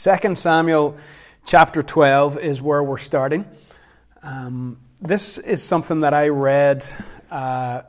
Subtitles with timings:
[0.00, 0.96] 2 Samuel
[1.44, 3.44] chapter 12 is where we're starting.
[4.22, 6.86] Um, this is something that I read
[7.32, 7.82] a uh,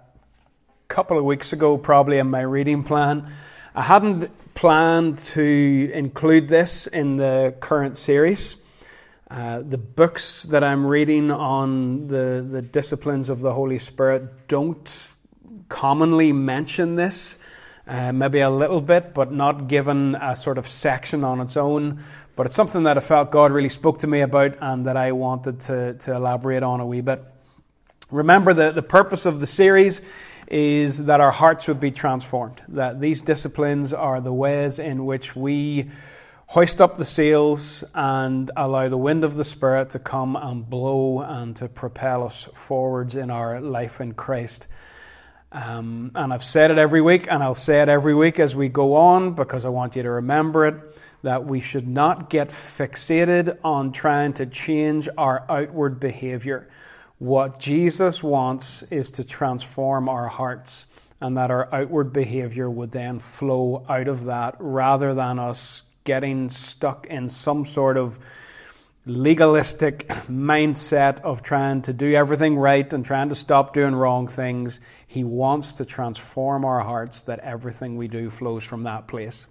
[0.88, 3.32] couple of weeks ago, probably in my reading plan.
[3.76, 8.58] I hadn't planned to include this in the current series.
[9.30, 15.14] Uh, the books that I'm reading on the, the disciplines of the Holy Spirit don't
[15.70, 17.38] commonly mention this
[17.90, 22.04] uh, maybe a little bit, but not given a sort of section on its own.
[22.36, 25.12] But it's something that I felt God really spoke to me about and that I
[25.12, 27.22] wanted to, to elaborate on a wee bit.
[28.12, 30.04] Remember, the, the purpose of the series
[30.48, 35.36] is that our hearts would be transformed, that these disciplines are the ways in which
[35.36, 35.90] we
[36.48, 41.22] hoist up the sails and allow the wind of the Spirit to come and blow
[41.22, 44.68] and to propel us forwards in our life in Christ.
[45.52, 48.70] Um, and I've said it every week, and I'll say it every week as we
[48.70, 50.76] go on because I want you to remember it
[51.24, 56.70] that we should not get fixated on trying to change our outward behavior.
[57.18, 60.86] What Jesus wants is to transform our hearts,
[61.20, 66.50] and that our outward behavior would then flow out of that rather than us getting
[66.50, 68.20] stuck in some sort of
[69.06, 74.80] legalistic mindset of trying to do everything right and trying to stop doing wrong things.
[75.08, 79.48] He wants to transform our hearts that everything we do flows from that place.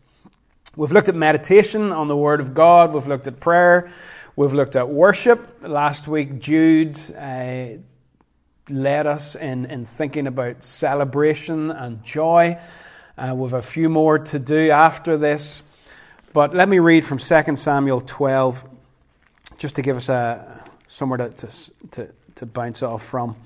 [0.77, 3.91] We've looked at meditation on the Word of God, we've looked at prayer,
[4.37, 5.63] we've looked at worship.
[5.63, 7.79] Last week, Jude uh,
[8.69, 12.59] led us in, in thinking about celebration and joy.
[13.17, 15.63] Uh, we've a few more to do after this.
[16.33, 18.78] But let me read from 2 Samuel 12
[19.59, 23.37] just to give us a somewhere to, to, to, to bounce off from.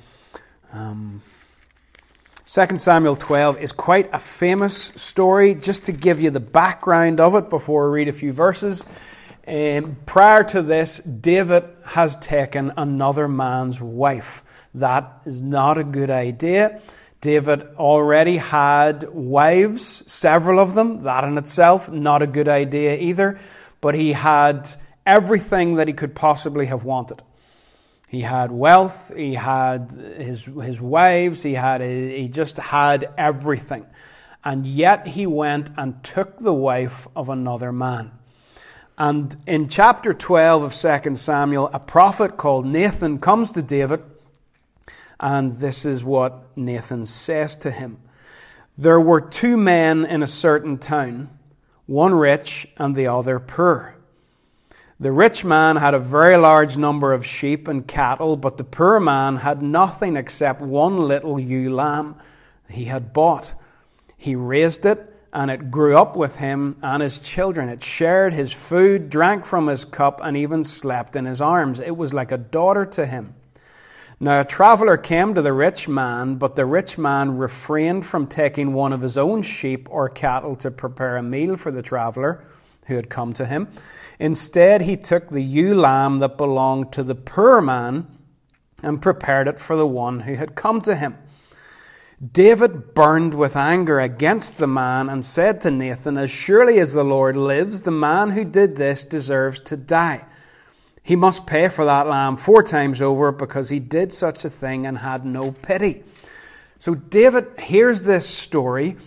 [0.72, 1.20] Um,
[2.46, 5.54] 2 Samuel 12 is quite a famous story.
[5.54, 8.84] Just to give you the background of it before we read a few verses.
[9.46, 14.42] Um, prior to this, David has taken another man's wife.
[14.74, 16.80] That is not a good idea.
[17.20, 21.04] David already had wives, several of them.
[21.04, 23.38] That in itself, not a good idea either.
[23.80, 24.68] But he had
[25.06, 27.22] everything that he could possibly have wanted.
[28.08, 33.86] He had wealth, he had his, his wives, he, had, he just had everything.
[34.44, 38.12] And yet he went and took the wife of another man.
[38.98, 44.02] And in chapter 12 of 2 Samuel, a prophet called Nathan comes to David,
[45.18, 47.98] and this is what Nathan says to him
[48.76, 51.30] There were two men in a certain town,
[51.86, 53.96] one rich and the other poor.
[55.02, 59.00] The rich man had a very large number of sheep and cattle, but the poor
[59.00, 62.14] man had nothing except one little ewe lamb
[62.70, 63.52] he had bought.
[64.16, 67.68] He raised it, and it grew up with him and his children.
[67.68, 71.80] It shared his food, drank from his cup, and even slept in his arms.
[71.80, 73.34] It was like a daughter to him.
[74.20, 78.72] Now a traveler came to the rich man, but the rich man refrained from taking
[78.72, 82.44] one of his own sheep or cattle to prepare a meal for the traveler
[82.86, 83.66] who had come to him.
[84.22, 88.06] Instead, he took the ewe lamb that belonged to the poor man
[88.80, 91.18] and prepared it for the one who had come to him.
[92.32, 97.02] David burned with anger against the man and said to Nathan, As surely as the
[97.02, 100.24] Lord lives, the man who did this deserves to die.
[101.02, 104.86] He must pay for that lamb four times over because he did such a thing
[104.86, 106.04] and had no pity.
[106.78, 108.98] So David hears this story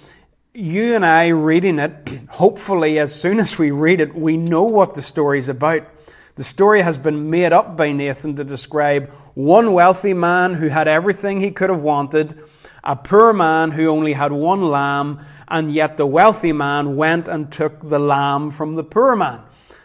[0.56, 4.94] you and I reading it, hopefully, as soon as we read it, we know what
[4.94, 5.84] the story is about.
[6.36, 10.88] The story has been made up by Nathan to describe one wealthy man who had
[10.88, 12.40] everything he could have wanted,
[12.84, 17.52] a poor man who only had one lamb, and yet the wealthy man went and
[17.52, 19.42] took the lamb from the poor man.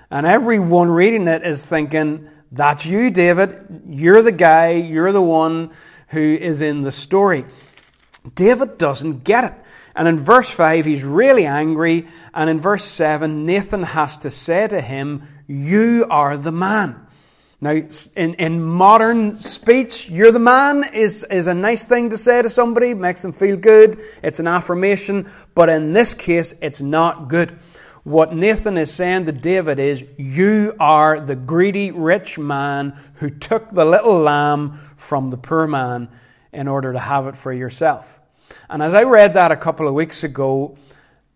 [0.09, 3.83] And everyone reading it is thinking, That's you, David.
[3.89, 5.73] You're the guy, you're the one
[6.09, 7.45] who is in the story.
[8.35, 9.55] David doesn't get it.
[9.95, 12.07] And in verse 5, he's really angry.
[12.33, 17.07] And in verse 7, Nathan has to say to him, You are the man.
[17.63, 17.73] Now,
[18.17, 22.49] in, in modern speech, you're the man is, is a nice thing to say to
[22.49, 24.01] somebody, makes them feel good.
[24.23, 25.31] It's an affirmation.
[25.55, 27.59] But in this case, it's not good.
[28.03, 33.71] What Nathan is saying to David is, You are the greedy rich man who took
[33.71, 36.09] the little lamb from the poor man
[36.53, 38.20] in order to have it for yourself.
[38.69, 40.77] And as I read that a couple of weeks ago,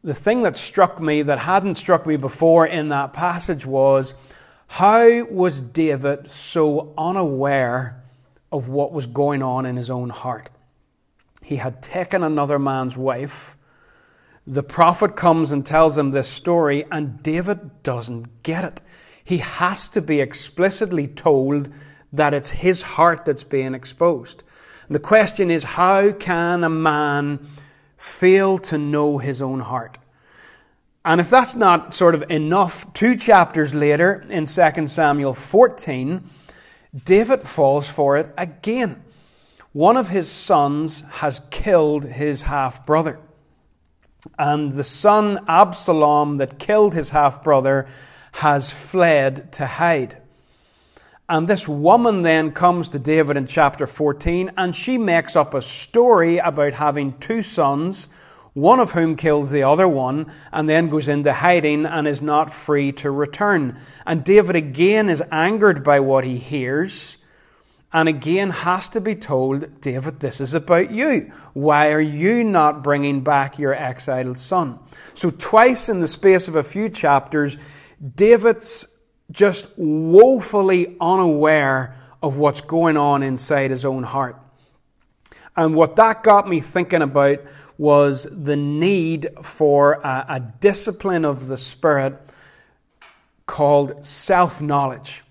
[0.03, 4.15] the thing that struck me that hadn't struck me before in that passage was
[4.67, 8.03] how was David so unaware
[8.53, 10.51] of what was going on in his own heart?
[11.43, 13.57] He had taken another man's wife.
[14.47, 18.83] The prophet comes and tells him this story, and David doesn't get it.
[19.25, 21.71] He has to be explicitly told
[22.13, 24.43] that it's his heart that's being exposed.
[24.87, 27.41] And the question is how can a man
[27.97, 29.99] fail to know his own heart?
[31.05, 36.25] And if that's not sort of enough, two chapters later in 2 Samuel 14,
[37.05, 39.03] David falls for it again.
[39.73, 43.21] One of his sons has killed his half brother.
[44.39, 47.87] And the son Absalom that killed his half brother
[48.33, 50.17] has fled to hide.
[51.29, 55.63] And this woman then comes to David in chapter 14 and she makes up a
[55.63, 58.09] story about having two sons,
[58.53, 62.53] one of whom kills the other one and then goes into hiding and is not
[62.53, 63.79] free to return.
[64.07, 67.17] And David again is angered by what he hears
[67.95, 71.33] and again has to be told, David, this is about you.
[71.53, 74.81] Why are you not bringing back your exiled son?
[75.15, 77.57] So, twice in the space of a few chapters,
[78.17, 78.94] David's
[79.31, 84.41] just woefully unaware of what's going on inside his own heart.
[85.57, 87.41] And what that got me thinking about
[87.79, 92.19] was the need for a, a discipline of the Spirit
[93.47, 95.23] called self knowledge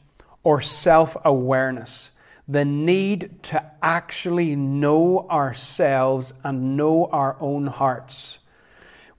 [0.44, 2.12] or self awareness
[2.48, 8.40] the need to actually know ourselves and know our own hearts.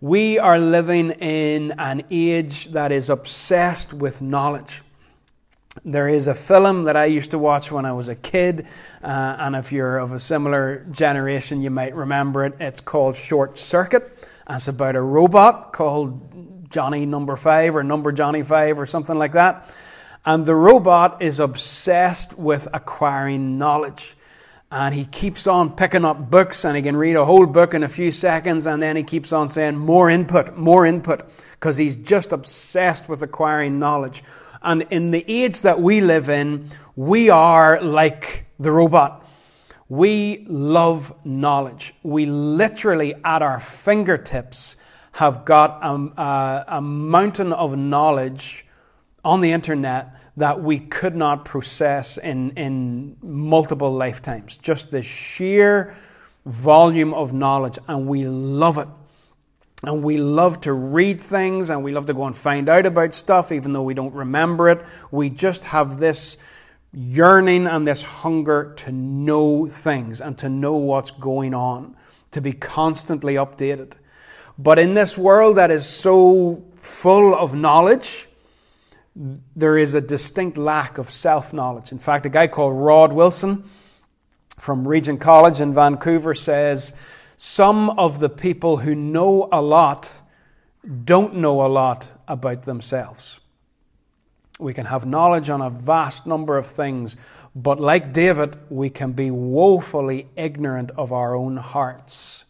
[0.00, 4.82] We are living in an age that is obsessed with knowledge.
[5.85, 8.67] There is a film that I used to watch when I was a kid,
[9.02, 12.55] uh, and if you're of a similar generation, you might remember it.
[12.58, 14.29] It's called Short Circuit.
[14.50, 19.32] It's about a robot called Johnny Number Five or Number Johnny Five or something like
[19.32, 19.73] that.
[20.25, 24.17] And the robot is obsessed with acquiring knowledge.
[24.74, 27.84] And he keeps on picking up books and he can read a whole book in
[27.84, 31.94] a few seconds and then he keeps on saying more input, more input, because he's
[31.94, 34.24] just obsessed with acquiring knowledge.
[34.62, 39.24] And in the age that we live in, we are like the robot.
[39.88, 41.94] We love knowledge.
[42.02, 44.76] We literally, at our fingertips,
[45.12, 48.66] have got a, a, a mountain of knowledge
[49.24, 54.56] on the internet that we could not process in, in multiple lifetimes.
[54.56, 55.96] Just the sheer
[56.44, 58.88] volume of knowledge, and we love it.
[59.84, 63.12] And we love to read things and we love to go and find out about
[63.12, 64.82] stuff, even though we don't remember it.
[65.10, 66.38] We just have this
[66.94, 71.96] yearning and this hunger to know things and to know what's going on,
[72.31, 73.96] to be constantly updated.
[74.58, 78.28] But in this world that is so full of knowledge,
[79.16, 81.93] there is a distinct lack of self knowledge.
[81.93, 83.64] In fact, a guy called Rod Wilson
[84.58, 86.94] from Regent College in Vancouver says
[87.37, 90.20] some of the people who know a lot
[91.05, 93.40] don't know a lot about themselves.
[94.58, 97.17] We can have knowledge on a vast number of things,
[97.56, 102.44] but like David, we can be woefully ignorant of our own hearts.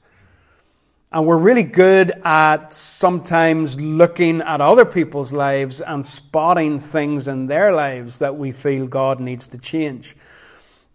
[1.14, 7.46] And we're really good at sometimes looking at other people's lives and spotting things in
[7.46, 10.16] their lives that we feel God needs to change.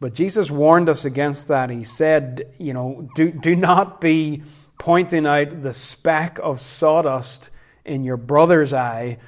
[0.02, 1.70] But Jesus warned us against that.
[1.70, 4.44] He said, you know, do, do not be
[4.78, 7.50] pointing out the speck of sawdust
[7.86, 9.20] in your brother's eye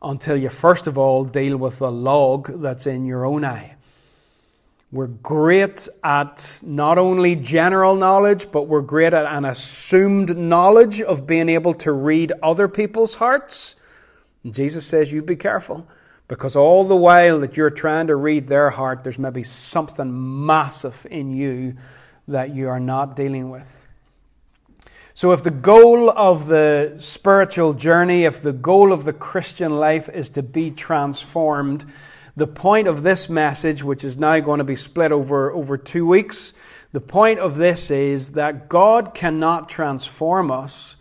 [0.00, 3.75] until you first of all deal with the log that's in your own eye.
[4.92, 11.26] We're great at not only general knowledge, but we're great at an assumed knowledge of
[11.26, 13.74] being able to read other people's hearts.
[14.44, 15.88] And Jesus says, You be careful,
[16.28, 21.04] because all the while that you're trying to read their heart, there's maybe something massive
[21.10, 21.76] in you
[22.28, 23.86] that you are not dealing with.
[25.14, 30.08] So, if the goal of the spiritual journey, if the goal of the Christian life
[30.08, 31.84] is to be transformed,
[32.36, 36.06] the point of this message, which is now going to be split over, over two
[36.06, 36.52] weeks,
[36.92, 40.96] the point of this is that God cannot transform us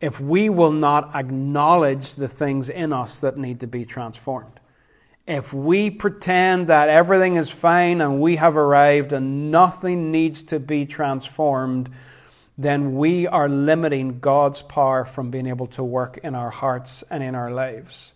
[0.00, 4.60] if we will not acknowledge the things in us that need to be transformed.
[5.26, 10.58] If we pretend that everything is fine and we have arrived and nothing needs to
[10.58, 11.90] be transformed,
[12.56, 17.22] then we are limiting God's power from being able to work in our hearts and
[17.22, 18.12] in our lives.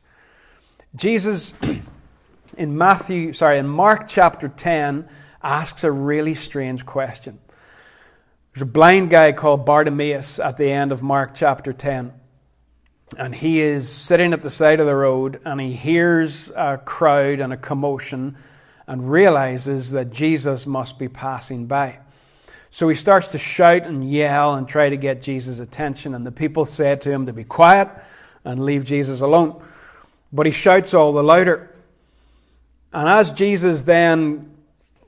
[0.97, 1.55] Jesus
[2.57, 5.09] in Matthew, sorry, in Mark chapter 10
[5.43, 7.39] asks a really strange question.
[8.53, 12.13] There's a blind guy called Bartimaeus at the end of Mark chapter 10.
[13.17, 17.41] And he is sitting at the side of the road and he hears a crowd
[17.41, 18.37] and a commotion
[18.87, 22.01] and realizes that Jesus must be passing by.
[22.71, 26.15] So he starts to shout and yell and try to get Jesus' attention.
[26.15, 27.89] And the people say to him to be quiet
[28.45, 29.63] and leave Jesus alone.
[30.33, 31.72] But he shouts all the louder.
[32.93, 34.51] And as Jesus then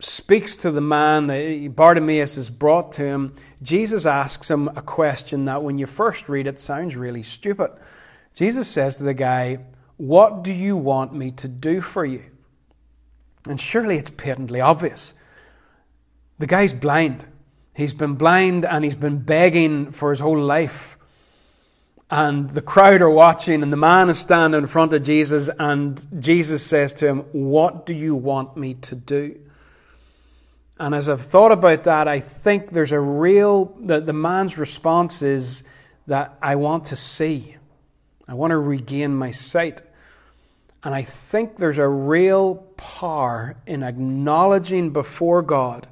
[0.00, 5.44] speaks to the man that Bartimaeus is brought to him, Jesus asks him a question
[5.44, 7.70] that when you first read it sounds really stupid.
[8.34, 9.58] Jesus says to the guy,
[9.96, 12.22] What do you want me to do for you?
[13.48, 15.14] And surely it's patently obvious.
[16.38, 17.26] The guy's blind.
[17.74, 20.93] He's been blind and he's been begging for his whole life.
[22.10, 26.04] And the crowd are watching, and the man is standing in front of Jesus, and
[26.20, 29.40] Jesus says to him, What do you want me to do?
[30.78, 35.22] And as I've thought about that, I think there's a real, the, the man's response
[35.22, 35.62] is
[36.06, 37.56] that I want to see.
[38.26, 39.82] I want to regain my sight.
[40.82, 45.86] And I think there's a real power in acknowledging before God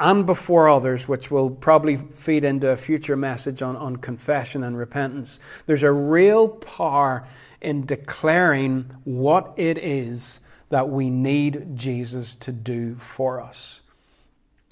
[0.00, 4.78] and before others, which will probably feed into a future message on, on confession and
[4.78, 5.40] repentance.
[5.66, 7.26] There's a real power
[7.60, 10.40] in declaring what it is
[10.70, 13.80] that we need Jesus to do for us.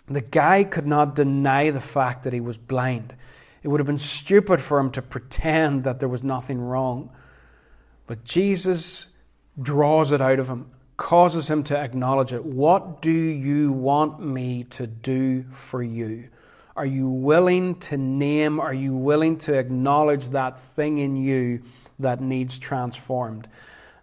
[0.09, 3.17] The guy could not deny the fact that he was blind.
[3.65, 7.11] It would have been stupid for him to pretend that there was nothing wrong.
[8.07, 9.09] But Jesus
[9.61, 12.45] draws it out of him causes him to acknowledge it.
[12.45, 16.29] What do you want me to do for you?
[16.77, 21.63] Are you willing to name, are you willing to acknowledge that thing in you
[21.99, 23.49] that needs transformed?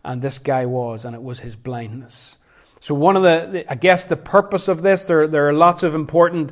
[0.03, 2.37] And this guy was, and it was his blindness.
[2.79, 5.95] So, one of the, I guess, the purpose of this, there, there are lots of
[5.95, 6.51] important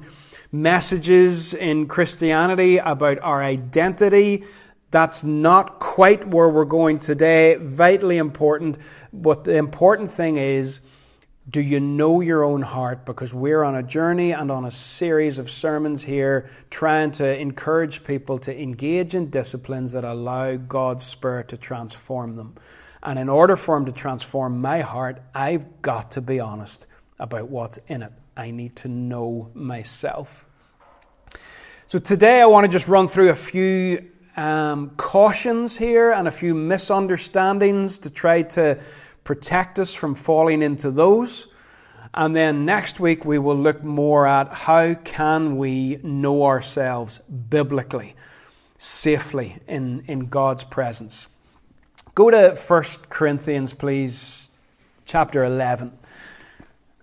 [0.51, 4.45] messages in Christianity about our identity
[4.91, 7.55] that's not quite where we're going today.
[7.55, 8.77] Vitally important.
[9.13, 10.81] But the important thing is,
[11.50, 13.05] do you know your own heart?
[13.05, 18.03] Because we're on a journey and on a series of sermons here trying to encourage
[18.03, 22.55] people to engage in disciplines that allow God's Spirit to transform them.
[23.01, 26.86] And in order for Him to transform my heart, I've got to be honest
[27.17, 28.12] about what's in it.
[28.36, 30.45] I need to know myself.
[31.88, 36.31] So today I want to just run through a few um, cautions here and a
[36.31, 38.81] few misunderstandings to try to
[39.23, 41.47] protect us from falling into those.
[42.13, 48.15] And then next week we will look more at how can we know ourselves biblically,
[48.77, 51.27] safely in, in God's presence.
[52.13, 54.50] Go to 1 Corinthians, please,
[55.05, 55.97] chapter 11.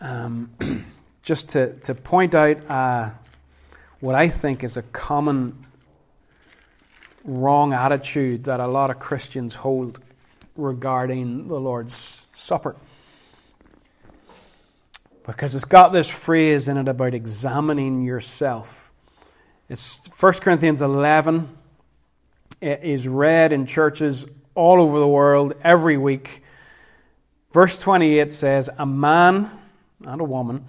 [0.01, 0.51] Um,
[1.23, 3.11] just to, to point out uh,
[4.01, 5.67] what I think is a common
[7.29, 10.01] wrong attitude that a lot of Christians hold
[10.57, 12.75] regarding the Lord's Supper.
[15.25, 18.93] Because it's got this phrase in it about examining yourself.
[19.69, 21.49] It's 1 Corinthians 11.
[22.63, 26.43] It is read in churches all over the world every week.
[27.53, 29.51] Verse 28 says, A man
[30.07, 30.65] and a woman,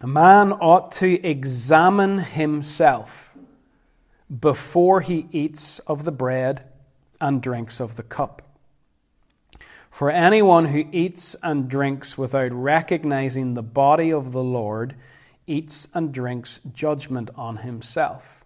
[0.00, 3.28] a man ought to examine himself
[4.28, 6.64] before he eats of the bread
[7.20, 8.42] and drinks of the cup.
[9.90, 14.94] For anyone who eats and drinks without recognizing the body of the Lord
[15.46, 18.44] eats and drinks judgment on himself.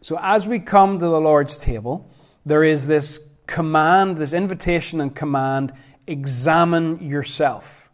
[0.00, 2.10] So, as we come to the Lord's table,
[2.46, 5.72] there is this command, this invitation and command
[6.06, 7.90] examine yourself.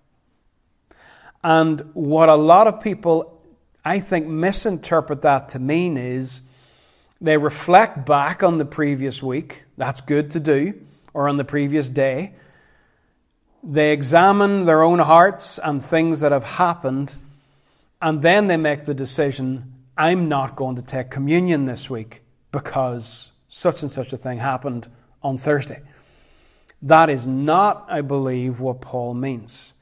[1.43, 3.43] And what a lot of people,
[3.85, 6.43] I think, misinterpret that to mean is
[7.21, 9.65] they reflect back on the previous week.
[9.77, 10.75] That's good to do,
[11.15, 12.35] or on the previous day.
[13.63, 17.17] They examine their own hearts and things that have happened,
[18.01, 23.31] and then they make the decision I'm not going to take communion this week because
[23.49, 24.89] such and such a thing happened
[25.23, 25.81] on Thursday.
[26.83, 29.73] That is not, I believe, what Paul means.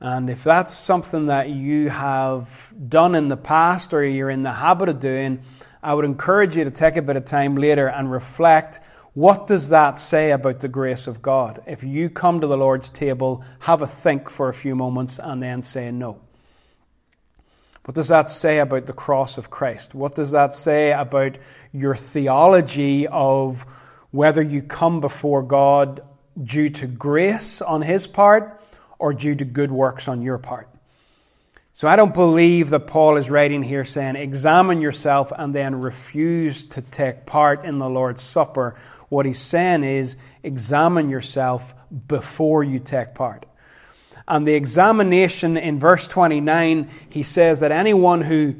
[0.00, 4.52] And if that's something that you have done in the past or you're in the
[4.52, 5.40] habit of doing,
[5.82, 8.80] I would encourage you to take a bit of time later and reflect
[9.14, 11.62] what does that say about the grace of God?
[11.66, 15.42] If you come to the Lord's table, have a think for a few moments and
[15.42, 16.20] then say no.
[17.84, 19.92] What does that say about the cross of Christ?
[19.92, 21.38] What does that say about
[21.72, 23.66] your theology of
[24.12, 26.02] whether you come before God
[26.40, 28.60] due to grace on His part
[28.98, 30.68] or due to good works on your part?
[31.78, 36.64] So I don't believe that Paul is writing here saying, examine yourself and then refuse
[36.64, 38.74] to take part in the Lord's Supper.
[39.10, 41.74] What he's saying is, examine yourself
[42.08, 43.46] before you take part.
[44.26, 48.56] And the examination in verse 29, he says that anyone who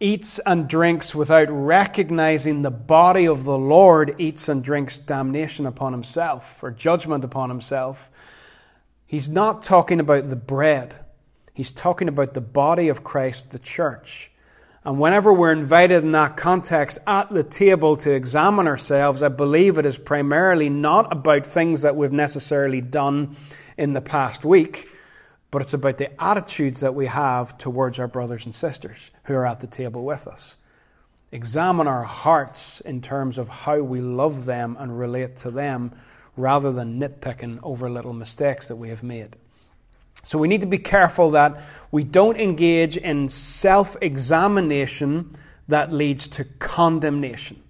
[0.00, 5.92] eats and drinks without recognizing the body of the Lord eats and drinks damnation upon
[5.92, 8.10] himself or judgment upon himself,
[9.06, 11.04] he's not talking about the bread.
[11.58, 14.30] He's talking about the body of Christ, the church.
[14.84, 19.76] And whenever we're invited in that context at the table to examine ourselves, I believe
[19.76, 23.36] it is primarily not about things that we've necessarily done
[23.76, 24.88] in the past week
[25.50, 29.46] but it's about the attitudes that we have towards our brothers and sisters who are
[29.46, 30.56] at the table with us.
[31.32, 35.92] Examine our hearts in terms of how we love them and relate to them
[36.36, 39.36] rather than nitpicking over little mistakes that we have made.
[40.24, 45.30] So we need to be careful that we don't engage in self examination
[45.68, 47.62] that leads to condemnation.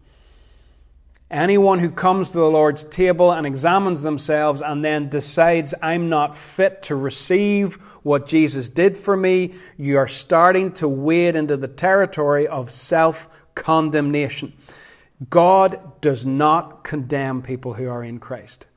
[1.30, 6.34] Anyone who comes to the Lord's table and examines themselves and then decides, I'm not
[6.34, 11.68] fit to receive what Jesus did for me, you are starting to wade into the
[11.68, 14.54] territory of self condemnation.
[15.28, 18.67] God does not condemn people who are in Christ.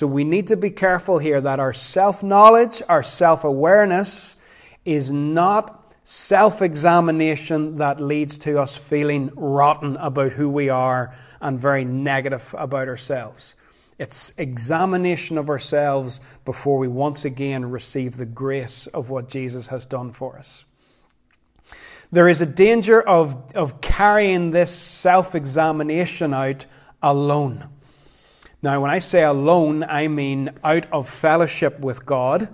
[0.00, 4.38] So we need to be careful here that our self knowledge, our self awareness,
[4.86, 11.58] is not self examination that leads to us feeling rotten about who we are and
[11.58, 13.56] very negative about ourselves.
[13.98, 19.84] It's examination of ourselves before we once again receive the grace of what Jesus has
[19.84, 20.64] done for us.
[22.10, 26.64] There is a danger of, of carrying this self examination out
[27.02, 27.68] alone.
[28.62, 32.48] Now, when I say alone, I mean out of fellowship with God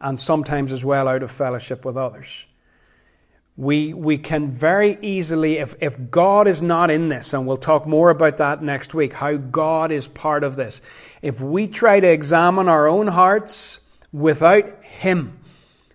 [0.00, 2.46] and sometimes as well out of fellowship with others
[3.58, 7.88] we, we can very easily, if, if God is not in this, and we'll talk
[7.88, 10.80] more about that next week, how God is part of this.
[11.22, 13.80] If we try to examine our own hearts
[14.12, 15.40] without Him,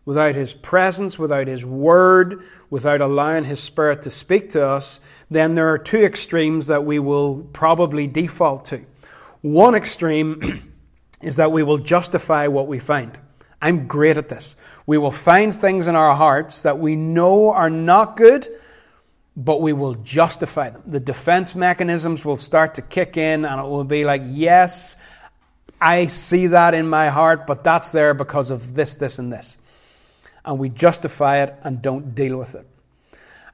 [0.04, 5.00] without His presence, without His Word, without allowing His Spirit to speak to us,
[5.32, 8.84] then there are two extremes that we will probably default to.
[9.44, 10.62] One extreme
[11.22, 13.20] is that we will justify what we find.
[13.62, 14.56] I'm great at this.
[14.86, 18.48] We will find things in our hearts that we know are not good,
[19.36, 20.84] but we will justify them.
[20.86, 24.96] The defense mechanisms will start to kick in, and it will be like, yes,
[25.82, 29.58] I see that in my heart, but that's there because of this, this, and this.
[30.46, 32.66] And we justify it and don't deal with it.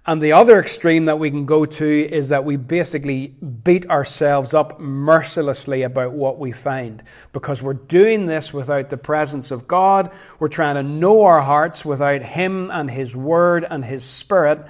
[0.06, 3.28] And the other extreme that we can go to is that we basically
[3.64, 7.04] beat ourselves up mercilessly about what we find.
[7.34, 10.12] Because we're doing this without the presence of God.
[10.40, 14.66] We're trying to know our hearts without Him and His Word and His Spirit.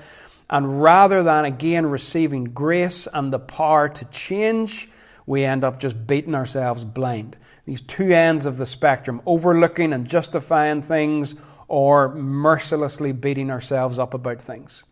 [0.49, 4.89] And rather than again receiving grace and the power to change,
[5.27, 7.37] we end up just beating ourselves blind.
[7.65, 11.35] These two ends of the spectrum, overlooking and justifying things,
[11.67, 14.83] or mercilessly beating ourselves up about things.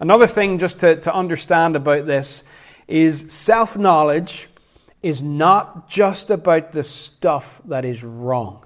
[0.00, 2.44] Another thing just to, to understand about this
[2.88, 4.48] is self knowledge
[5.02, 8.64] is not just about the stuff that is wrong.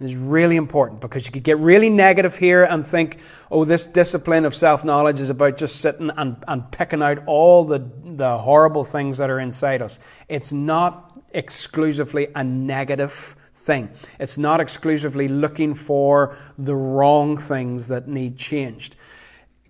[0.00, 3.18] It is really important because you could get really negative here and think,
[3.50, 7.64] oh, this discipline of self knowledge is about just sitting and, and picking out all
[7.64, 9.98] the, the horrible things that are inside us.
[10.28, 13.90] It's not exclusively a negative thing,
[14.20, 18.94] it's not exclusively looking for the wrong things that need changed.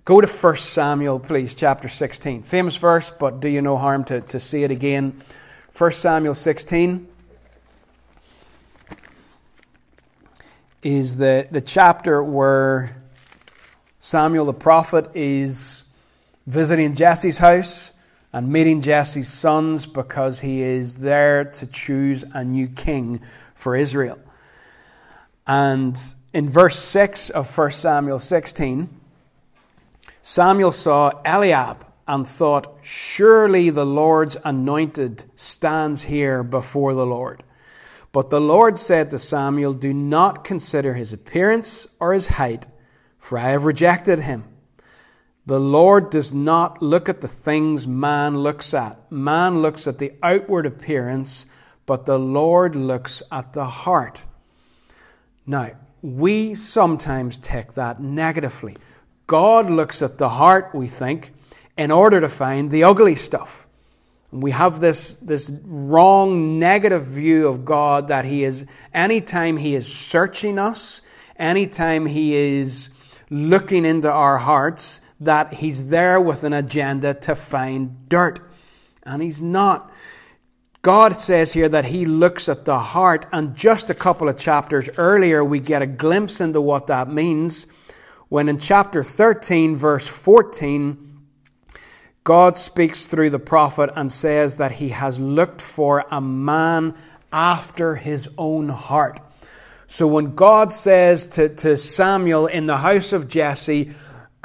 [0.08, 2.42] Go to 1 Samuel, please, chapter 16.
[2.42, 5.20] Famous verse, but do you no harm to, to see it again.
[5.76, 7.06] 1 Samuel 16
[10.82, 12.96] is the, the chapter where
[14.00, 15.82] Samuel the prophet is
[16.46, 17.92] visiting Jesse's house
[18.32, 23.20] and meeting Jesse's sons because he is there to choose a new king
[23.54, 24.18] for Israel.
[25.46, 25.98] And
[26.32, 28.97] in verse 6 of 1 Samuel 16,
[30.30, 37.42] Samuel saw Eliab and thought, Surely the Lord's anointed stands here before the Lord.
[38.12, 42.66] But the Lord said to Samuel, Do not consider his appearance or his height,
[43.16, 44.44] for I have rejected him.
[45.46, 49.10] The Lord does not look at the things man looks at.
[49.10, 51.46] Man looks at the outward appearance,
[51.86, 54.26] but the Lord looks at the heart.
[55.46, 55.70] Now,
[56.02, 58.76] we sometimes take that negatively.
[59.28, 61.32] God looks at the heart, we think,
[61.76, 63.68] in order to find the ugly stuff.
[64.32, 69.86] We have this, this wrong, negative view of God that He is, anytime He is
[69.86, 71.02] searching us,
[71.36, 72.88] anytime He is
[73.28, 78.40] looking into our hearts, that He's there with an agenda to find dirt.
[79.02, 79.92] And He's not.
[80.80, 84.88] God says here that He looks at the heart, and just a couple of chapters
[84.96, 87.66] earlier, we get a glimpse into what that means
[88.28, 91.08] when in chapter 13, verse 14,
[92.24, 96.94] God speaks through the prophet and says that he has looked for a man
[97.32, 99.20] after his own heart.
[99.86, 103.94] So when God says to, to Samuel in the house of Jesse,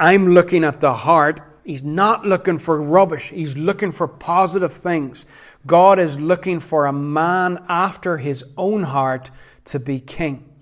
[0.00, 3.28] I'm looking at the heart, he's not looking for rubbish.
[3.28, 5.26] He's looking for positive things.
[5.66, 9.30] God is looking for a man after his own heart
[9.66, 10.53] to be king.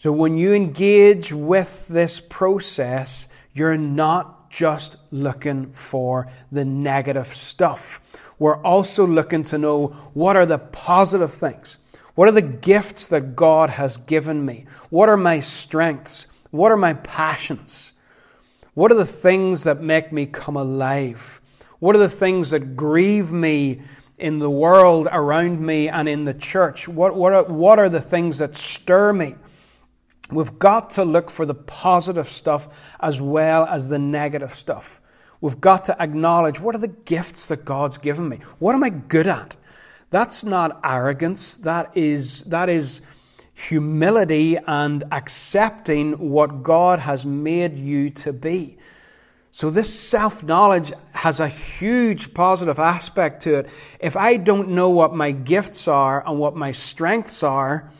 [0.00, 8.00] So when you engage with this process, you're not just looking for the negative stuff.
[8.38, 11.76] We're also looking to know what are the positive things.
[12.14, 14.64] What are the gifts that God has given me?
[14.88, 16.28] What are my strengths?
[16.50, 17.92] What are my passions?
[18.72, 21.42] What are the things that make me come alive?
[21.78, 23.82] What are the things that grieve me
[24.16, 26.88] in the world around me and in the church?
[26.88, 29.34] What, what, are, what are the things that stir me?
[30.30, 32.68] We've got to look for the positive stuff
[33.00, 35.00] as well as the negative stuff.
[35.40, 38.40] We've got to acknowledge what are the gifts that God's given me?
[38.58, 39.56] What am I good at?
[40.10, 41.56] That's not arrogance.
[41.56, 43.00] That is, that is
[43.54, 48.78] humility and accepting what God has made you to be.
[49.52, 53.68] So, this self knowledge has a huge positive aspect to it.
[53.98, 57.90] If I don't know what my gifts are and what my strengths are,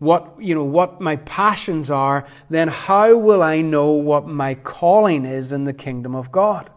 [0.00, 5.24] what, you know, what my passions are, then how will I know what my calling
[5.24, 6.68] is in the kingdom of God?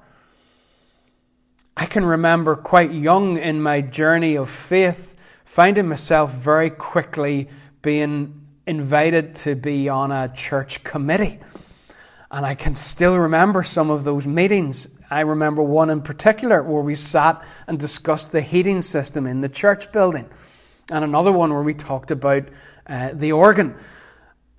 [1.76, 7.50] I can remember quite young in my journey of faith finding myself very quickly
[7.82, 11.40] being invited to be on a church committee.
[12.30, 14.88] And I can still remember some of those meetings.
[15.10, 19.50] I remember one in particular where we sat and discussed the heating system in the
[19.50, 20.28] church building,
[20.92, 22.44] and another one where we talked about
[22.88, 23.76] uh, the organ.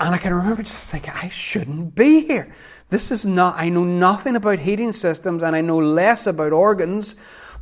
[0.00, 2.54] And I can remember just thinking, I shouldn't be here.
[2.88, 7.16] This is not, I know nothing about heating systems and I know less about organs.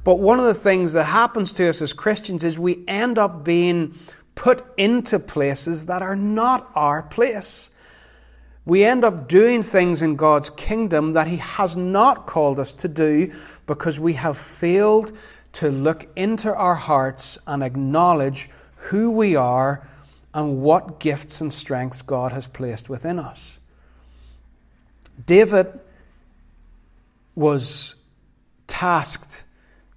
[0.05, 3.45] But one of the things that happens to us as Christians is we end up
[3.45, 3.95] being
[4.35, 7.71] put into places that are not our place.
[8.65, 12.89] We end up doing things in God's kingdom that He has not called us to
[12.89, 13.33] do
[13.67, 15.13] because we have failed
[15.55, 19.89] to look into our hearts and acknowledge who we are
[20.35, 23.59] and what gifts and strengths God has placed within us.
[25.27, 25.79] David
[27.35, 27.97] was
[28.67, 29.45] tasked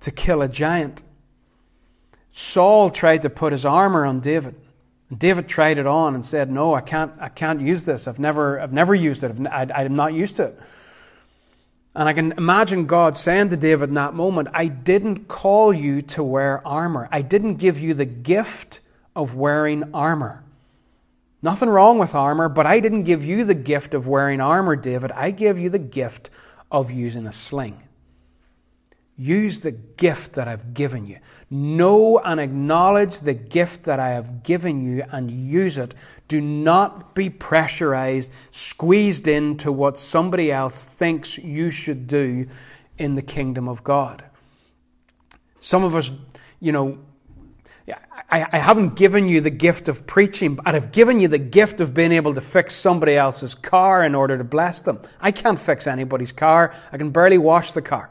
[0.02, 1.02] to kill a giant.
[2.32, 4.56] Saul tried to put his armor on David.
[5.10, 7.14] And David tried it on and said, "No, I can't.
[7.20, 8.08] I can't use this.
[8.08, 9.48] I've never, I've never used it.
[9.48, 10.60] I, I'm not used to it."
[11.96, 16.02] And I can imagine God saying to David in that moment, "I didn't call you
[16.02, 17.08] to wear armor.
[17.12, 18.82] I didn't give you the gift
[19.16, 20.44] of wearing armor.
[21.42, 25.12] Nothing wrong with armor, but I didn't give you the gift of wearing armor, David.
[25.12, 26.30] I gave you the gift
[26.72, 27.82] of using a sling.
[29.18, 31.20] Use the gift that I've given you.
[31.50, 35.94] Know and acknowledge the gift that I have given you and use it.
[36.28, 42.48] Do not be pressurized, squeezed into what somebody else thinks you should do
[42.98, 44.24] in the kingdom of God.
[45.60, 46.12] Some of us,
[46.60, 46.98] you know,
[48.30, 51.80] I, I haven't given you the gift of preaching, but I've given you the gift
[51.80, 55.00] of being able to fix somebody else's car in order to bless them.
[55.22, 56.74] I can't fix anybody's car.
[56.92, 58.10] I can barely wash the car.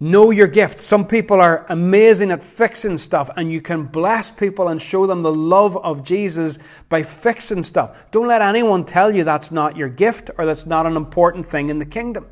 [0.00, 0.78] Know your gift.
[0.78, 5.22] Some people are amazing at fixing stuff, and you can bless people and show them
[5.22, 8.10] the love of Jesus by fixing stuff.
[8.10, 11.68] Don't let anyone tell you that's not your gift or that's not an important thing
[11.68, 12.26] in the kingdom.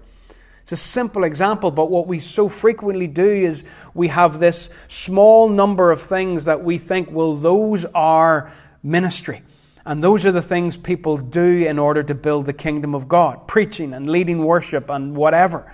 [0.62, 5.48] It's a simple example, but what we so frequently do is we have this small
[5.48, 9.42] number of things that we think, well, those are ministry.
[9.84, 13.48] And those are the things people do in order to build the kingdom of God
[13.48, 15.72] preaching and leading worship and whatever.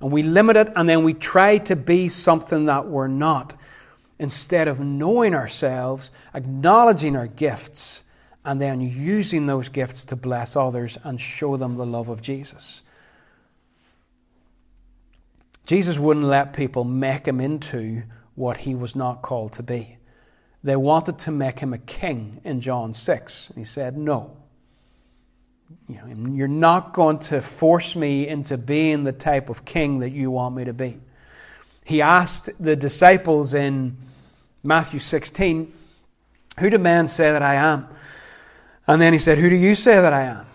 [0.00, 3.54] And we limit it and then we try to be something that we're not
[4.20, 8.04] instead of knowing ourselves, acknowledging our gifts,
[8.44, 12.82] and then using those gifts to bless others and show them the love of Jesus.
[15.68, 18.02] Jesus wouldn't let people make him into
[18.34, 19.98] what he was not called to be.
[20.64, 23.50] They wanted to make him a king in John 6.
[23.50, 24.34] And he said, No.
[25.86, 30.08] You know, you're not going to force me into being the type of king that
[30.08, 30.98] you want me to be.
[31.84, 33.98] He asked the disciples in
[34.62, 35.70] Matthew 16,
[36.60, 37.88] Who do men say that I am?
[38.86, 40.46] And then he said, Who do you say that I am?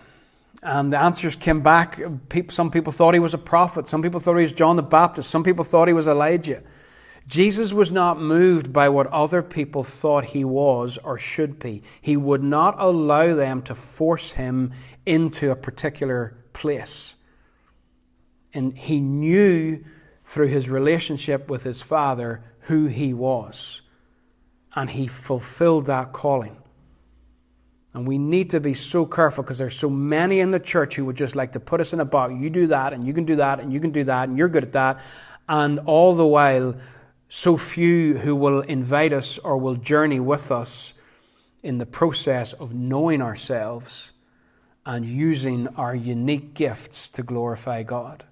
[0.64, 2.00] And the answers came back.
[2.48, 3.86] Some people thought he was a prophet.
[3.86, 5.28] Some people thought he was John the Baptist.
[5.28, 6.62] Some people thought he was Elijah.
[7.26, 11.82] Jesus was not moved by what other people thought he was or should be.
[12.00, 14.72] He would not allow them to force him
[15.04, 17.14] into a particular place.
[18.54, 19.84] And he knew
[20.24, 23.82] through his relationship with his Father who he was.
[24.74, 26.56] And he fulfilled that calling.
[27.94, 31.04] And we need to be so careful because there's so many in the church who
[31.04, 32.34] would just like to put us in a box.
[32.36, 34.48] You do that, and you can do that, and you can do that, and you're
[34.48, 35.00] good at that.
[35.48, 36.74] And all the while,
[37.28, 40.92] so few who will invite us or will journey with us
[41.62, 44.12] in the process of knowing ourselves
[44.84, 48.24] and using our unique gifts to glorify God.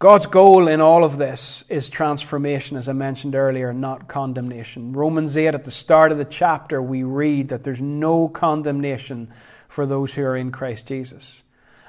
[0.00, 4.92] God's goal in all of this is transformation, as I mentioned earlier, not condemnation.
[4.92, 9.32] Romans 8, at the start of the chapter, we read that there's no condemnation
[9.68, 11.42] for those who are in Christ Jesus.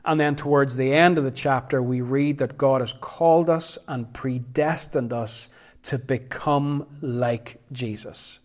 [0.05, 3.77] And then towards the end of the chapter, we read that God has called us
[3.87, 5.49] and predestined us
[5.83, 8.39] to become like Jesus.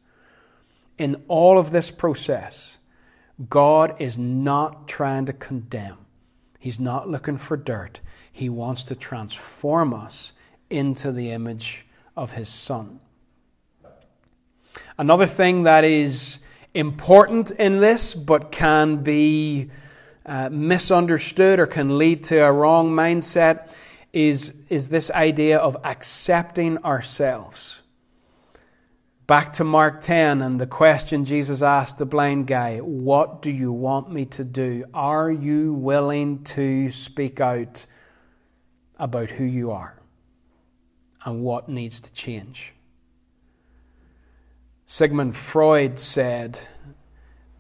[0.97, 2.79] In all of this process,
[3.49, 5.99] God is not trying to condemn,
[6.59, 8.01] He's not looking for dirt.
[8.33, 10.33] He wants to transform us
[10.69, 13.01] into the image of His Son.
[14.99, 16.41] Another thing that is
[16.75, 19.71] important in this, but can be
[20.27, 23.73] uh, misunderstood or can lead to a wrong mindset,
[24.13, 27.83] is, is this idea of accepting ourselves.
[29.27, 33.71] Back to Mark 10 and the question Jesus asked the blind guy What do you
[33.71, 34.85] want me to do?
[34.93, 37.87] Are you willing to speak out
[39.01, 39.99] about who you are
[41.25, 42.73] and what needs to change.
[44.87, 46.59] Sigmund Freud said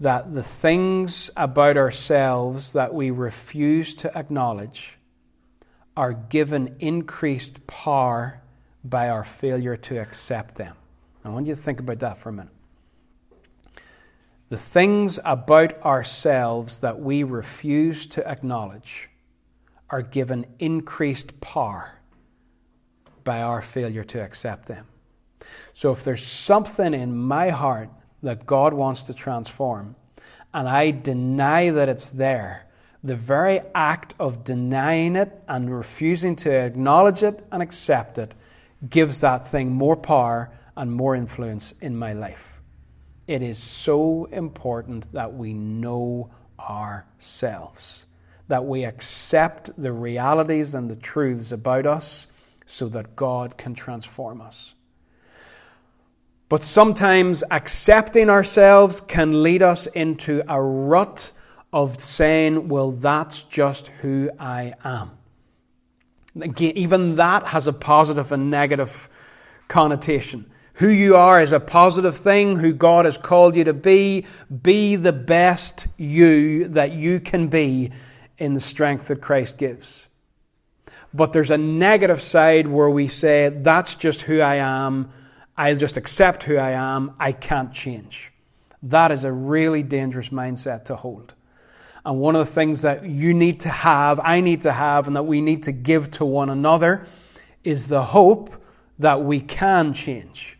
[0.00, 4.96] that the things about ourselves that we refuse to acknowledge
[5.96, 8.40] are given increased power
[8.82, 10.74] by our failure to accept them.
[11.24, 12.52] I want you to think about that for a minute.
[14.48, 19.09] The things about ourselves that we refuse to acknowledge
[19.90, 22.00] are given increased power
[23.24, 24.86] by our failure to accept them.
[25.72, 27.90] So if there's something in my heart
[28.22, 29.96] that God wants to transform,
[30.52, 32.66] and I deny that it's there,
[33.02, 38.34] the very act of denying it and refusing to acknowledge it and accept it
[38.88, 42.60] gives that thing more power and more influence in my life.
[43.26, 48.06] It is so important that we know ourselves
[48.50, 52.26] that we accept the realities and the truths about us
[52.66, 54.74] so that God can transform us.
[56.48, 61.30] But sometimes accepting ourselves can lead us into a rut
[61.72, 65.12] of saying, well, that's just who I am.
[66.40, 69.08] Again, even that has a positive and negative
[69.68, 70.50] connotation.
[70.74, 74.26] Who you are is a positive thing, who God has called you to be.
[74.62, 77.92] Be the best you that you can be
[78.40, 80.08] in the strength that Christ gives.
[81.14, 85.12] But there's a negative side where we say, that's just who I am.
[85.56, 87.14] I'll just accept who I am.
[87.20, 88.32] I can't change.
[88.84, 91.34] That is a really dangerous mindset to hold.
[92.04, 95.16] And one of the things that you need to have, I need to have, and
[95.16, 97.04] that we need to give to one another
[97.62, 98.50] is the hope
[98.98, 100.58] that we can change.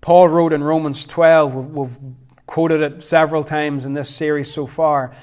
[0.00, 1.98] Paul wrote in Romans 12, we've
[2.46, 5.14] quoted it several times in this series so far,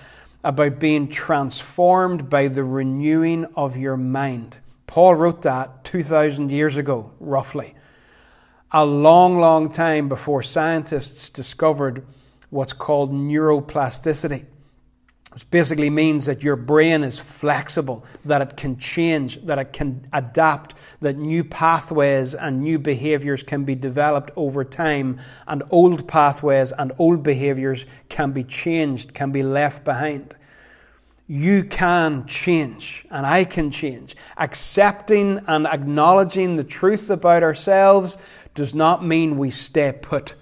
[0.43, 4.60] about being transformed by the renewing of your mind.
[4.88, 7.75] Paul wrote that 2,000 years ago, roughly.
[8.71, 12.06] A long, long time before scientists discovered
[12.49, 14.45] what's called neuroplasticity.
[15.32, 20.08] Which basically means that your brain is flexible, that it can change, that it can
[20.12, 26.72] adapt, that new pathways and new behaviors can be developed over time, and old pathways
[26.72, 30.36] and old behaviors can be changed, can be left behind.
[31.28, 34.15] You can change, and I can change.
[34.36, 38.18] Accepting and acknowledging the truth about ourselves
[38.56, 40.34] does not mean we stay put.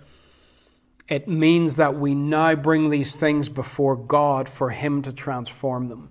[1.08, 6.10] It means that we now bring these things before God for Him to transform them.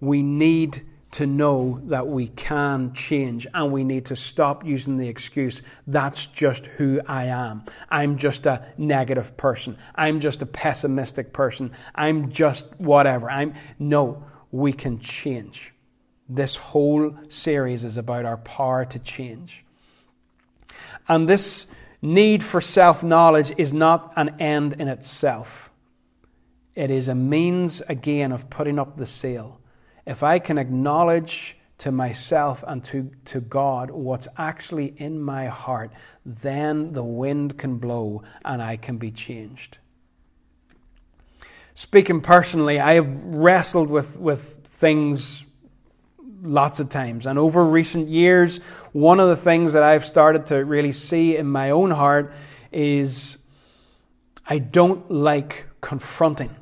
[0.00, 0.82] We need
[1.14, 6.26] to know that we can change and we need to stop using the excuse, that's
[6.26, 7.62] just who I am.
[7.88, 9.78] I'm just a negative person.
[9.94, 11.70] I'm just a pessimistic person.
[11.94, 13.30] I'm just whatever.
[13.30, 15.72] I'm no, we can change.
[16.28, 19.64] This whole series is about our power to change.
[21.06, 21.68] And this
[22.04, 25.70] need for self knowledge is not an end in itself,
[26.74, 29.60] it is a means, again, of putting up the seal.
[30.06, 35.90] If I can acknowledge to myself and to, to God what's actually in my heart,
[36.24, 39.78] then the wind can blow and I can be changed.
[41.74, 45.44] Speaking personally, I have wrestled with, with things
[46.44, 47.26] lots of times.
[47.26, 48.58] And over recent years,
[48.92, 52.32] one of the things that I've started to really see in my own heart
[52.70, 53.38] is
[54.46, 56.54] I don't like confronting.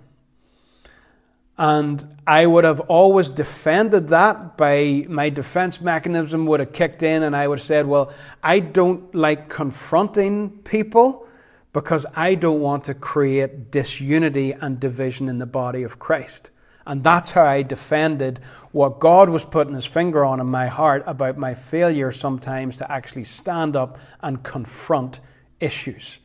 [1.58, 7.24] And I would have always defended that by my defense mechanism would have kicked in
[7.24, 11.26] and I would have said, well, I don't like confronting people
[11.72, 16.50] because I don't want to create disunity and division in the body of Christ.
[16.86, 18.40] And that's how I defended
[18.72, 22.90] what God was putting his finger on in my heart about my failure sometimes to
[22.90, 25.20] actually stand up and confront
[25.60, 26.18] issues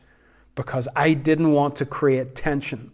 [0.54, 2.90] because I didn't want to create tension.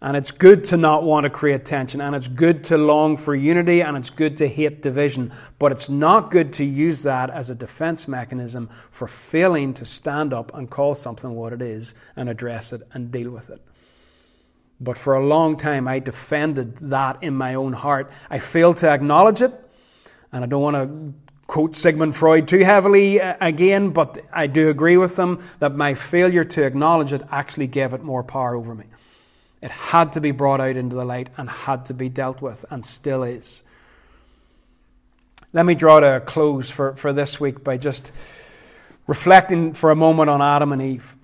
[0.00, 3.36] And it's good to not want to create tension, and it's good to long for
[3.36, 5.32] unity, and it's good to hate division.
[5.60, 10.32] But it's not good to use that as a defense mechanism for failing to stand
[10.32, 13.62] up and call something what it is and address it and deal with it.
[14.82, 18.10] But for a long time, I defended that in my own heart.
[18.28, 19.52] I failed to acknowledge it,
[20.32, 21.14] and I don't want to
[21.46, 25.94] quote Sigmund Freud too heavily uh, again, but I do agree with them that my
[25.94, 28.86] failure to acknowledge it actually gave it more power over me.
[29.60, 32.64] It had to be brought out into the light and had to be dealt with,
[32.70, 33.62] and still is.
[35.52, 38.10] Let me draw to a close for, for this week by just
[39.06, 41.16] reflecting for a moment on Adam and Eve.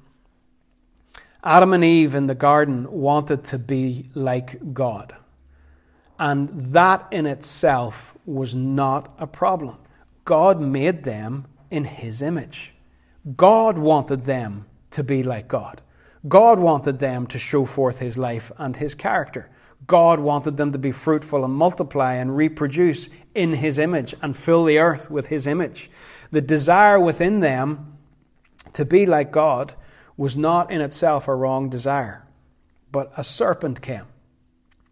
[1.44, 5.14] Adam and Eve in the garden wanted to be like God.
[6.18, 9.76] And that in itself was not a problem.
[10.24, 12.74] God made them in His image.
[13.36, 15.80] God wanted them to be like God.
[16.26, 19.48] God wanted them to show forth His life and His character.
[19.86, 24.64] God wanted them to be fruitful and multiply and reproduce in His image and fill
[24.64, 25.88] the earth with His image.
[26.32, 27.96] The desire within them
[28.72, 29.74] to be like God
[30.18, 32.26] was not in itself a wrong desire,
[32.92, 34.04] but a serpent came.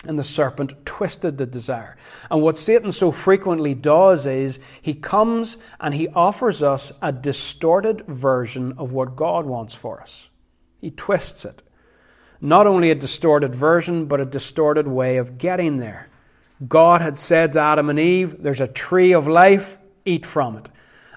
[0.06, 1.96] And the serpent twisted the desire.
[2.30, 8.06] And what Satan so frequently does is he comes and he offers us a distorted
[8.06, 10.28] version of what God wants for us.
[10.80, 11.62] He twists it.
[12.40, 16.08] Not only a distorted version, but a distorted way of getting there.
[16.68, 20.68] God had said to Adam and Eve, There's a tree of life, eat from it.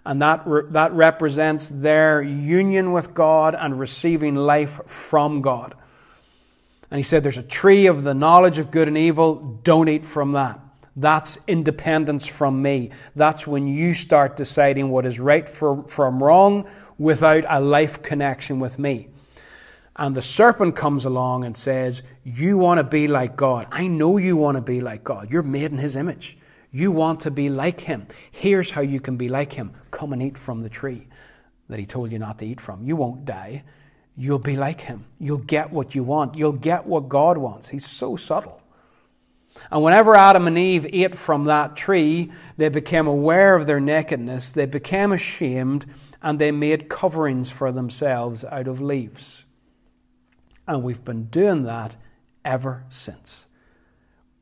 [0.09, 5.75] And that, re- that represents their union with God and receiving life from God.
[6.89, 10.03] And he said, There's a tree of the knowledge of good and evil, don't eat
[10.03, 10.59] from that.
[10.95, 12.89] That's independence from me.
[13.15, 16.67] That's when you start deciding what is right for, from wrong
[16.97, 19.09] without a life connection with me.
[19.95, 23.67] And the serpent comes along and says, You want to be like God.
[23.71, 25.29] I know you want to be like God.
[25.29, 26.38] You're made in His image.
[26.71, 28.08] You want to be like Him.
[28.32, 31.08] Here's how you can be like Him come and eat from the tree
[31.67, 32.84] that He told you not to eat from.
[32.84, 33.63] You won't die.
[34.15, 35.05] You'll be like Him.
[35.19, 36.36] You'll get what you want.
[36.36, 37.69] You'll get what God wants.
[37.69, 38.62] He's so subtle.
[39.71, 44.51] And whenever Adam and Eve ate from that tree, they became aware of their nakedness,
[44.51, 45.86] they became ashamed,
[46.21, 49.45] and they made coverings for themselves out of leaves.
[50.67, 51.95] And we've been doing that
[52.45, 53.47] ever since.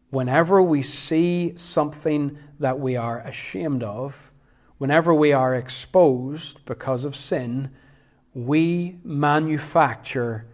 [0.09, 4.31] Whenever we see something that we are ashamed of,
[4.77, 7.69] whenever we are exposed because of sin,
[8.33, 10.47] we manufacture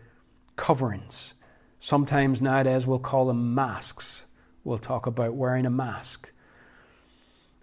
[0.56, 1.34] coverings.
[1.80, 4.24] Sometimes nowadays we'll call them masks.
[4.64, 6.32] We'll talk about wearing a mask.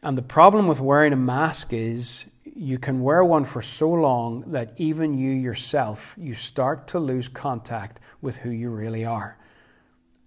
[0.02, 4.44] And the problem with wearing a mask is you can wear one for so long
[4.52, 9.38] that even you yourself, you start to lose contact with who you really are.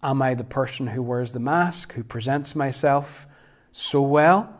[0.03, 3.25] Am I the person who wears the mask, who presents myself
[3.71, 4.53] so well?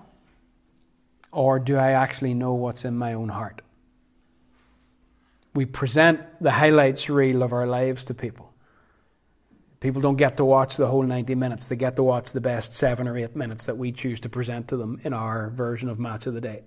[1.34, 3.62] Or do I actually know what's in my own heart?
[5.54, 8.54] We present the highlights reel of our lives to people.
[9.82, 11.68] People don't get to watch the whole 90 minutes.
[11.68, 14.70] They get to watch the best seven or eight minutes that we choose to present
[14.70, 16.64] to them in our version of Match of the Day.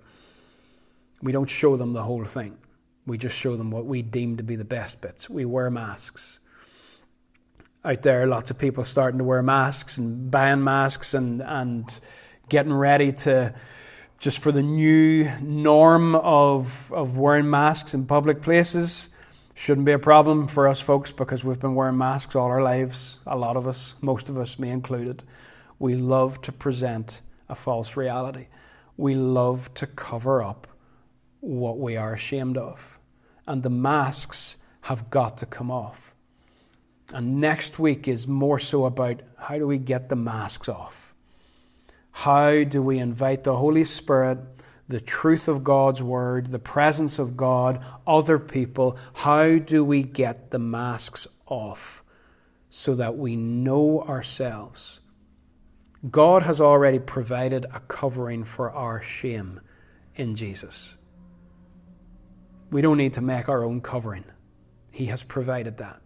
[1.22, 2.58] We don't show them the whole thing.
[3.06, 5.30] We just show them what we deem to be the best bits.
[5.30, 6.40] We wear masks.
[7.86, 12.00] Out there, lots of people starting to wear masks and buying masks and, and
[12.48, 13.54] getting ready to
[14.18, 19.08] just for the new norm of, of wearing masks in public places.
[19.54, 23.20] Shouldn't be a problem for us folks because we've been wearing masks all our lives.
[23.24, 25.22] A lot of us, most of us, me included.
[25.78, 28.48] We love to present a false reality.
[28.96, 30.66] We love to cover up
[31.38, 32.98] what we are ashamed of.
[33.46, 36.15] And the masks have got to come off.
[37.14, 41.14] And next week is more so about how do we get the masks off?
[42.10, 44.38] How do we invite the Holy Spirit,
[44.88, 48.98] the truth of God's Word, the presence of God, other people?
[49.12, 52.02] How do we get the masks off
[52.70, 55.00] so that we know ourselves?
[56.10, 59.60] God has already provided a covering for our shame
[60.14, 60.94] in Jesus.
[62.70, 64.24] We don't need to make our own covering.
[64.90, 66.00] He has provided that.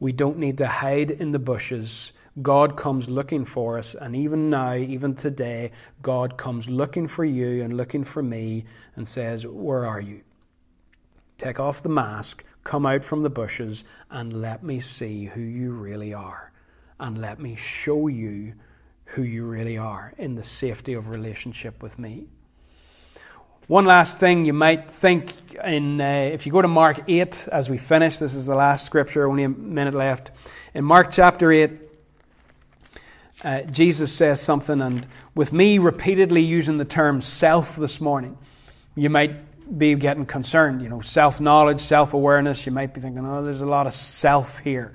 [0.00, 2.12] We don't need to hide in the bushes.
[2.42, 5.70] God comes looking for us, and even now, even today,
[6.02, 8.64] God comes looking for you and looking for me
[8.96, 10.22] and says, Where are you?
[11.38, 15.72] Take off the mask, come out from the bushes, and let me see who you
[15.72, 16.50] really are.
[16.98, 18.54] And let me show you
[19.04, 22.28] who you really are in the safety of relationship with me.
[23.66, 25.32] One last thing you might think
[25.64, 28.84] in uh, if you go to Mark 8 as we finish, this is the last
[28.84, 30.32] scripture, only a minute left.
[30.74, 31.70] In Mark chapter 8,
[33.42, 38.36] uh, Jesus says something, and with me repeatedly using the term self this morning,
[38.96, 40.82] you might be getting concerned.
[40.82, 43.94] You know, self knowledge, self awareness, you might be thinking, oh, there's a lot of
[43.94, 44.92] self here.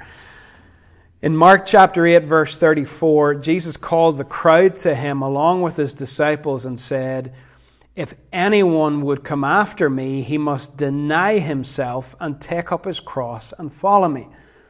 [1.24, 5.95] In Mark chapter 8, verse 34, Jesus called the crowd to him along with his
[5.95, 7.34] disciples and said,
[7.95, 13.53] if anyone would come after me, he must deny himself and take up his cross
[13.57, 14.27] and follow me.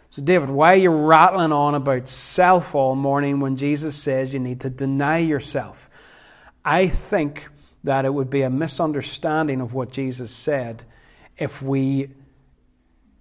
[0.09, 4.39] So, David, why are you rattling on about self all morning when Jesus says you
[4.39, 5.89] need to deny yourself?
[6.65, 7.47] I think
[7.83, 10.83] that it would be a misunderstanding of what Jesus said
[11.37, 12.09] if we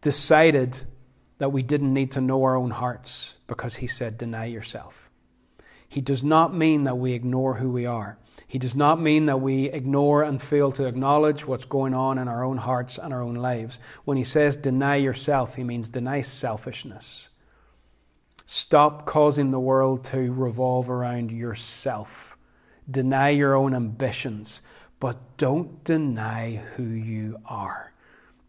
[0.01, 0.83] decided
[1.39, 5.11] that we didn't need to know our own hearts because he said, deny yourself.
[5.89, 8.19] He does not mean that we ignore who we are.
[8.47, 12.29] He does not mean that we ignore and fail to acknowledge what's going on in
[12.29, 13.79] our own hearts and our own lives.
[14.05, 17.29] When he says deny yourself, he means deny selfishness.
[18.47, 22.39] Stop causing the world to revolve around yourself.
[22.91, 24.63] Deny your own ambitions,
[25.01, 27.93] but don't deny who you are.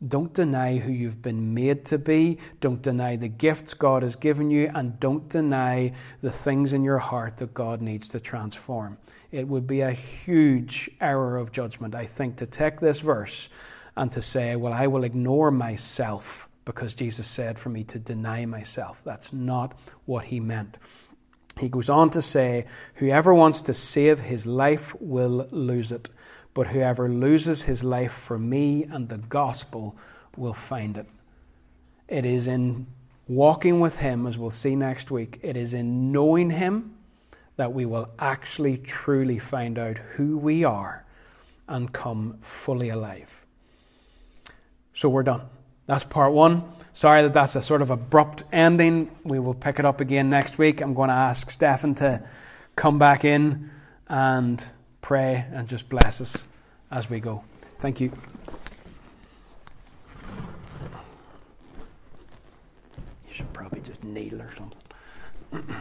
[0.08, 2.38] Don't deny who you've been made to be.
[2.62, 4.72] Don't deny the gifts God has given you.
[4.74, 8.98] And don't deny the things in your heart that God needs to transform.
[9.32, 13.50] It would be a huge error of judgment, I think, to take this verse
[13.98, 18.46] and to say, well, I will ignore myself because Jesus said for me to deny
[18.46, 19.02] myself.
[19.04, 20.78] That's not what he meant.
[21.60, 26.10] He goes on to say, Whoever wants to save his life will lose it
[26.60, 29.96] but whoever loses his life for me and the gospel
[30.36, 31.06] will find it.
[32.10, 32.86] It is in
[33.30, 36.98] walking with him, as we'll see next week, it is in knowing him
[37.56, 41.06] that we will actually truly find out who we are
[41.70, 43.46] and come fully alive.
[44.94, 45.44] So we're done.
[45.86, 46.64] That's part one.
[46.92, 49.10] Sorry that that's a sort of abrupt ending.
[49.24, 50.82] We will pick it up again next week.
[50.82, 52.22] I'm going to ask Stefan to
[52.76, 53.72] come back in
[54.10, 54.62] and
[55.00, 56.44] pray and just bless us
[56.92, 57.44] as we go.
[57.80, 58.12] Thank you.
[63.28, 64.80] You should probably just kneel or something.